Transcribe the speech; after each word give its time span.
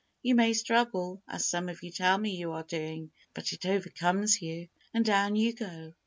You 0.23 0.33
may 0.33 0.53
struggle, 0.53 1.21
as 1.27 1.45
some 1.45 1.69
of 1.69 1.83
you 1.83 1.91
tell 1.91 2.17
me 2.17 2.31
you 2.35 2.53
are 2.53 2.63
doing, 2.63 3.11
but 3.35 3.53
it 3.53 3.67
overcomes 3.67 4.41
you, 4.41 4.67
and 4.95 5.05
down 5.05 5.35
you 5.35 5.53
go. 5.53 5.93